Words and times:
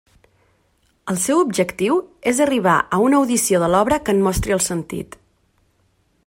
El 1.13 1.19
seu 1.25 1.41
objectiu 1.41 1.99
és 2.31 2.41
arribar 2.45 2.79
a 2.97 3.01
una 3.09 3.19
audició 3.25 3.61
de 3.65 3.69
l'obra 3.75 4.01
que 4.09 4.17
en 4.19 4.25
mostri 4.31 4.57
el 4.59 4.65
sentit. 4.71 5.21